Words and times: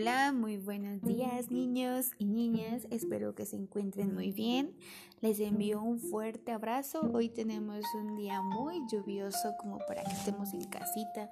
Hola, 0.00 0.32
muy 0.32 0.58
buenos 0.58 1.02
días 1.02 1.50
niños 1.50 2.12
y 2.18 2.26
niñas, 2.26 2.86
espero 2.88 3.34
que 3.34 3.44
se 3.44 3.56
encuentren 3.56 4.14
muy 4.14 4.30
bien. 4.30 4.76
Les 5.20 5.40
envío 5.40 5.82
un 5.82 5.98
fuerte 5.98 6.52
abrazo. 6.52 7.00
Hoy 7.12 7.28
tenemos 7.30 7.84
un 7.96 8.16
día 8.16 8.40
muy 8.40 8.80
lluvioso 8.92 9.56
como 9.58 9.78
para 9.88 10.04
que 10.04 10.12
estemos 10.12 10.54
en 10.54 10.62
casita 10.68 11.30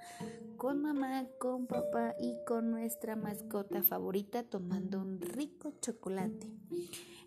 con 0.56 0.82
mamá, 0.82 1.26
con 1.38 1.68
papá 1.68 2.16
y 2.18 2.34
con 2.44 2.72
nuestra 2.72 3.14
mascota 3.14 3.84
favorita 3.84 4.42
tomando 4.42 5.00
un 5.00 5.20
rico 5.20 5.70
chocolate. 5.80 6.50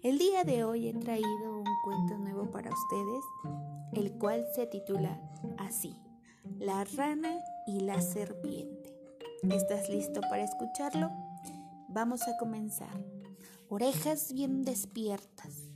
El 0.04 0.18
día 0.18 0.44
de 0.44 0.66
hoy 0.66 0.90
he 0.90 0.94
traído 0.94 1.60
un 1.60 1.82
cuento 1.86 2.18
nuevo 2.18 2.52
para 2.52 2.70
ustedes, 2.70 3.24
el 3.94 4.12
cual 4.20 4.46
se 4.54 4.68
titula 4.68 5.18
así, 5.58 5.96
La 6.58 6.84
rana 6.84 7.40
y 7.66 7.80
la 7.80 8.02
serpiente. 8.02 8.94
¿Estás 9.50 9.88
listo 9.88 10.20
para 10.20 10.44
escucharlo? 10.44 11.29
Vamos 11.92 12.22
a 12.28 12.38
comenzar. 12.38 13.04
Orejas 13.68 14.32
bien 14.32 14.64
despiertas. 14.64 15.72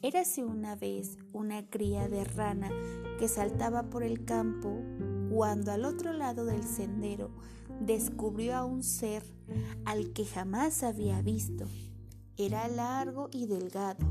Érase 0.00 0.42
una 0.42 0.74
vez 0.74 1.18
una 1.34 1.68
cría 1.68 2.08
de 2.08 2.24
rana 2.24 2.70
que 3.18 3.28
saltaba 3.28 3.90
por 3.90 4.02
el 4.02 4.24
campo 4.24 4.80
cuando 5.30 5.70
al 5.72 5.84
otro 5.84 6.14
lado 6.14 6.46
del 6.46 6.62
sendero 6.62 7.30
descubrió 7.78 8.56
a 8.56 8.64
un 8.64 8.82
ser 8.82 9.22
al 9.84 10.14
que 10.14 10.24
jamás 10.24 10.82
había 10.82 11.20
visto. 11.20 11.66
Era 12.38 12.66
largo 12.68 13.28
y 13.30 13.44
delgado 13.44 14.06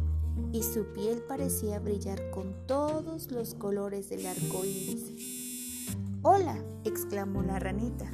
y 0.51 0.61
su 0.61 0.93
piel 0.93 1.23
parecía 1.27 1.79
brillar 1.79 2.29
con 2.29 2.67
todos 2.67 3.31
los 3.31 3.55
colores 3.55 4.07
del 4.07 4.27
arco 4.27 4.63
iris. 4.65 5.97
¡Hola! 6.21 6.63
exclamó 6.83 7.41
la 7.41 7.57
ranita. 7.57 8.05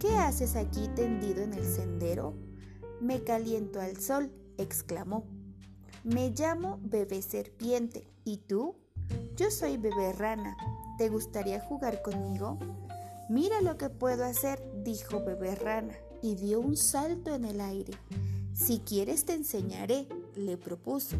¿Qué 0.00 0.08
haces 0.16 0.56
aquí 0.56 0.88
tendido 0.94 1.42
en 1.42 1.52
el 1.52 1.64
sendero? 1.64 2.45
Me 3.00 3.22
caliento 3.22 3.80
al 3.80 3.98
sol, 3.98 4.30
exclamó. 4.58 5.24
Me 6.04 6.30
llamo 6.30 6.78
bebé 6.82 7.22
serpiente. 7.22 8.06
¿Y 8.24 8.38
tú? 8.38 8.76
Yo 9.36 9.50
soy 9.50 9.76
bebé 9.76 10.12
rana. 10.12 10.56
¿Te 10.98 11.08
gustaría 11.08 11.60
jugar 11.60 12.02
conmigo? 12.02 12.58
Mira 13.28 13.60
lo 13.60 13.76
que 13.76 13.90
puedo 13.90 14.24
hacer, 14.24 14.62
dijo 14.84 15.22
bebé 15.24 15.56
rana, 15.56 15.94
y 16.22 16.36
dio 16.36 16.60
un 16.60 16.76
salto 16.76 17.34
en 17.34 17.44
el 17.44 17.60
aire. 17.60 17.92
Si 18.54 18.78
quieres 18.78 19.24
te 19.24 19.34
enseñaré, 19.34 20.08
le 20.36 20.56
propuso. 20.56 21.16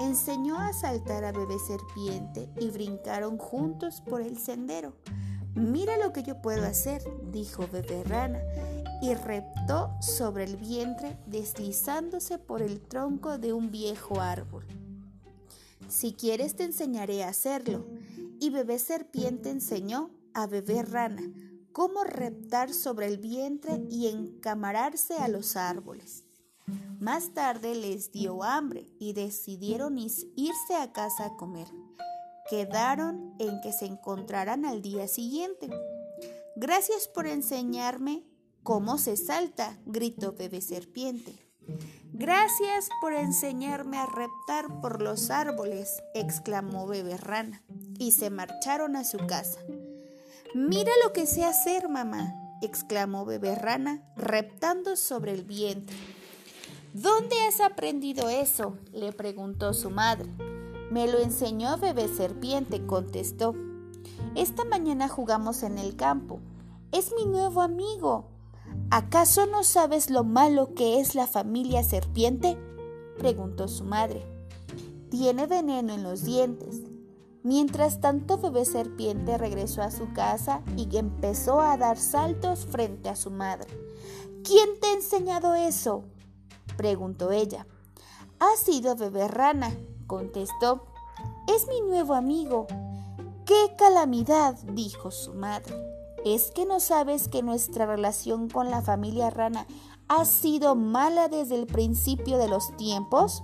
Enseñó 0.00 0.58
a 0.58 0.72
saltar 0.72 1.24
a 1.24 1.32
bebé 1.32 1.56
serpiente 1.58 2.48
y 2.60 2.70
brincaron 2.70 3.38
juntos 3.38 4.02
por 4.02 4.20
el 4.20 4.36
sendero. 4.38 4.94
Mira 5.54 5.96
lo 5.98 6.12
que 6.12 6.22
yo 6.22 6.40
puedo 6.40 6.66
hacer, 6.66 7.02
dijo 7.30 7.68
Bebé 7.70 8.04
Rana, 8.04 8.40
y 9.02 9.14
reptó 9.14 9.90
sobre 10.00 10.44
el 10.44 10.56
vientre 10.56 11.18
deslizándose 11.26 12.38
por 12.38 12.62
el 12.62 12.80
tronco 12.80 13.36
de 13.36 13.52
un 13.52 13.70
viejo 13.70 14.20
árbol. 14.20 14.64
Si 15.88 16.14
quieres 16.14 16.56
te 16.56 16.64
enseñaré 16.64 17.24
a 17.24 17.28
hacerlo. 17.28 17.84
Y 18.40 18.50
Bebé 18.50 18.78
Serpiente 18.78 19.50
enseñó 19.50 20.10
a 20.34 20.46
Bebé 20.46 20.82
Rana 20.82 21.22
cómo 21.72 22.02
reptar 22.02 22.72
sobre 22.72 23.06
el 23.06 23.18
vientre 23.18 23.80
y 23.90 24.08
encamararse 24.08 25.14
a 25.14 25.28
los 25.28 25.56
árboles. 25.56 26.24
Más 26.98 27.34
tarde 27.34 27.74
les 27.74 28.10
dio 28.10 28.42
hambre 28.42 28.86
y 28.98 29.12
decidieron 29.12 29.98
irse 29.98 30.74
a 30.80 30.92
casa 30.92 31.26
a 31.26 31.36
comer 31.36 31.68
quedaron 32.52 33.34
en 33.38 33.60
que 33.62 33.72
se 33.72 33.86
encontraran 33.86 34.66
al 34.66 34.82
día 34.82 35.08
siguiente. 35.08 35.70
Gracias 36.56 37.08
por 37.08 37.26
enseñarme 37.26 38.24
cómo 38.62 38.98
se 38.98 39.16
salta, 39.16 39.78
gritó 39.86 40.32
Bebé 40.32 40.60
Serpiente. 40.60 41.38
Gracias 42.12 42.88
por 43.00 43.14
enseñarme 43.14 43.96
a 43.98 44.06
reptar 44.06 44.80
por 44.80 45.00
los 45.00 45.30
árboles, 45.30 46.02
exclamó 46.14 46.86
Bebé 46.86 47.16
Rana, 47.16 47.62
y 47.98 48.12
se 48.12 48.30
marcharon 48.30 48.96
a 48.96 49.04
su 49.04 49.18
casa. 49.18 49.60
Mira 50.54 50.92
lo 51.04 51.12
que 51.12 51.26
sé 51.26 51.44
hacer, 51.44 51.88
mamá, 51.88 52.34
exclamó 52.60 53.24
Bebé 53.24 53.54
Rana, 53.54 54.02
reptando 54.16 54.96
sobre 54.96 55.32
el 55.32 55.44
vientre. 55.44 55.96
¿Dónde 56.92 57.40
has 57.48 57.60
aprendido 57.60 58.28
eso? 58.28 58.76
le 58.92 59.12
preguntó 59.12 59.72
su 59.72 59.88
madre. 59.88 60.28
Me 60.90 61.08
lo 61.08 61.18
enseñó 61.18 61.78
bebé 61.78 62.06
serpiente, 62.06 62.84
contestó. 62.84 63.54
Esta 64.34 64.66
mañana 64.66 65.08
jugamos 65.08 65.62
en 65.62 65.78
el 65.78 65.96
campo. 65.96 66.40
Es 66.92 67.14
mi 67.16 67.24
nuevo 67.24 67.62
amigo. 67.62 68.31
¿Acaso 68.94 69.46
no 69.46 69.64
sabes 69.64 70.10
lo 70.10 70.22
malo 70.22 70.74
que 70.74 71.00
es 71.00 71.14
la 71.14 71.26
familia 71.26 71.82
serpiente? 71.82 72.58
preguntó 73.16 73.66
su 73.66 73.84
madre. 73.84 74.22
Tiene 75.08 75.46
veneno 75.46 75.94
en 75.94 76.02
los 76.02 76.24
dientes. 76.24 76.82
Mientras 77.42 78.02
tanto, 78.02 78.36
bebé 78.36 78.66
serpiente 78.66 79.38
regresó 79.38 79.80
a 79.80 79.90
su 79.90 80.12
casa 80.12 80.60
y 80.76 80.94
empezó 80.98 81.62
a 81.62 81.78
dar 81.78 81.96
saltos 81.96 82.66
frente 82.66 83.08
a 83.08 83.16
su 83.16 83.30
madre. 83.30 83.66
¿Quién 84.44 84.78
te 84.78 84.88
ha 84.88 84.92
enseñado 84.92 85.54
eso? 85.54 86.04
preguntó 86.76 87.32
ella. 87.32 87.66
Ha 88.40 88.58
sido 88.58 88.94
bebé 88.94 89.26
rana, 89.26 89.74
contestó. 90.06 90.84
Es 91.48 91.66
mi 91.66 91.80
nuevo 91.80 92.12
amigo. 92.12 92.66
¡Qué 93.46 93.74
calamidad! 93.78 94.58
dijo 94.64 95.10
su 95.10 95.32
madre. 95.32 96.01
¿Es 96.24 96.52
que 96.52 96.66
no 96.66 96.78
sabes 96.78 97.26
que 97.26 97.42
nuestra 97.42 97.84
relación 97.84 98.48
con 98.48 98.70
la 98.70 98.80
familia 98.80 99.30
rana 99.30 99.66
ha 100.06 100.24
sido 100.24 100.76
mala 100.76 101.28
desde 101.28 101.56
el 101.56 101.66
principio 101.66 102.38
de 102.38 102.48
los 102.48 102.76
tiempos? 102.76 103.42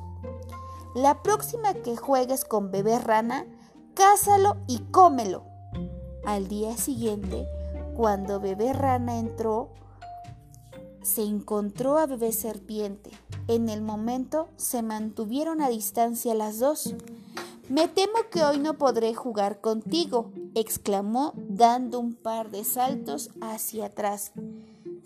La 0.94 1.22
próxima 1.22 1.74
que 1.74 1.96
juegues 1.96 2.44
con 2.44 2.70
bebé 2.70 2.98
rana, 2.98 3.46
cásalo 3.94 4.58
y 4.68 4.78
cómelo. 4.90 5.44
Al 6.24 6.46
día 6.46 6.76
siguiente, 6.76 7.46
cuando 7.96 8.38
bebé 8.38 8.72
rana 8.72 9.18
entró, 9.18 9.70
se 11.02 11.22
encontró 11.22 11.98
a 11.98 12.06
bebé 12.06 12.32
serpiente. 12.32 13.10
En 13.48 13.68
el 13.68 13.82
momento 13.82 14.48
se 14.56 14.82
mantuvieron 14.82 15.62
a 15.62 15.68
distancia 15.68 16.34
las 16.34 16.58
dos. 16.60 16.94
Me 17.68 17.86
temo 17.86 18.30
que 18.30 18.42
hoy 18.42 18.58
no 18.58 18.78
podré 18.78 19.14
jugar 19.14 19.60
contigo, 19.60 20.32
exclamó 20.54 21.34
dando 21.36 22.00
un 22.00 22.14
par 22.14 22.50
de 22.50 22.64
saltos 22.64 23.30
hacia 23.42 23.86
atrás. 23.86 24.32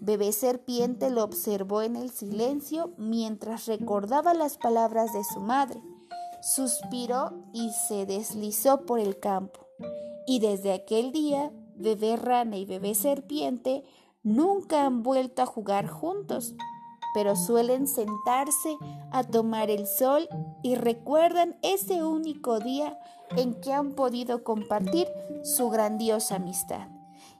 Bebé 0.00 0.30
serpiente 0.30 1.10
lo 1.10 1.24
observó 1.24 1.82
en 1.82 1.96
el 1.96 2.10
silencio 2.10 2.92
mientras 2.98 3.66
recordaba 3.66 4.32
las 4.32 4.58
palabras 4.58 5.12
de 5.12 5.24
su 5.24 5.40
madre. 5.40 5.82
Suspiró 6.40 7.32
y 7.52 7.70
se 7.88 8.06
deslizó 8.06 8.86
por 8.86 9.00
el 9.00 9.18
campo. 9.18 9.66
Y 10.28 10.38
desde 10.38 10.72
aquel 10.72 11.10
día, 11.10 11.50
bebé 11.74 12.16
rana 12.16 12.56
y 12.58 12.64
bebé 12.64 12.94
serpiente 12.94 13.82
nunca 14.22 14.86
han 14.86 15.02
vuelto 15.02 15.42
a 15.42 15.46
jugar 15.46 15.88
juntos, 15.88 16.54
pero 17.14 17.36
suelen 17.36 17.86
sentarse 17.86 18.76
a 19.10 19.24
tomar 19.24 19.70
el 19.70 19.86
sol 19.86 20.28
y 20.62 20.74
recuerdan 20.74 21.56
ese 21.62 22.02
único 22.04 22.58
día 22.58 22.98
en 23.36 23.60
que 23.60 23.72
han 23.72 23.92
podido 23.92 24.44
compartir 24.44 25.08
su 25.42 25.70
grandiosa 25.70 26.36
amistad. 26.36 26.88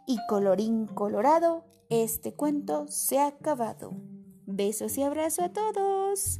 Y 0.07 0.19
colorín 0.29 0.87
colorado, 0.87 1.65
este 1.89 2.35
cuento 2.35 2.87
se 2.89 3.19
ha 3.19 3.27
acabado. 3.29 3.93
Besos 4.47 4.99
y 4.99 5.03
abrazo 5.03 5.45
a 5.45 5.49
todos. 5.51 6.39